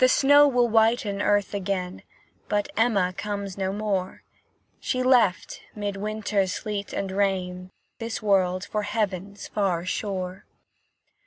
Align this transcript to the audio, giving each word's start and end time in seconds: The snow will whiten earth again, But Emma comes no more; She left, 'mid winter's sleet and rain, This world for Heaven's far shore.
The 0.00 0.08
snow 0.10 0.46
will 0.46 0.68
whiten 0.68 1.22
earth 1.22 1.54
again, 1.54 2.02
But 2.50 2.68
Emma 2.76 3.14
comes 3.14 3.56
no 3.56 3.72
more; 3.72 4.22
She 4.80 5.02
left, 5.02 5.62
'mid 5.74 5.96
winter's 5.96 6.52
sleet 6.52 6.92
and 6.92 7.10
rain, 7.10 7.70
This 8.00 8.20
world 8.20 8.66
for 8.66 8.82
Heaven's 8.82 9.48
far 9.48 9.86
shore. 9.86 10.44